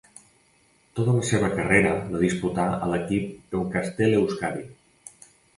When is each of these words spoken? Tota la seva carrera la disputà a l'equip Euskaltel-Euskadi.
Tota 0.99 1.13
la 1.17 1.25
seva 1.31 1.49
carrera 1.57 1.91
la 2.15 2.21
disputà 2.23 2.65
a 2.87 2.89
l'equip 2.95 3.57
Euskaltel-Euskadi. 3.61 4.67